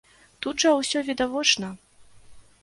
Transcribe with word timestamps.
Тут 0.45 0.63
жа 0.63 0.71
ўсё 0.79 1.03
відавочна. 1.09 1.71